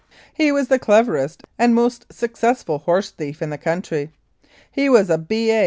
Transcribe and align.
He 0.33 0.51
was 0.51 0.67
the 0.67 0.79
cleverest 0.79 1.43
and 1.59 1.75
most 1.75 2.11
successful 2.11 2.79
horse 2.79 3.11
thief 3.11 3.39
in 3.39 3.51
the 3.51 3.57
country. 3.59 4.09
He 4.71 4.89
was 4.89 5.11
a 5.11 5.19
B.A. 5.19 5.59